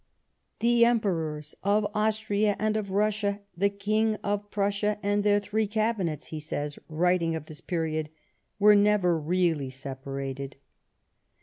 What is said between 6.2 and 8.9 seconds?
he says, \writing of this period," were